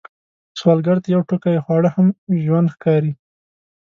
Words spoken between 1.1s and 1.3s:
یو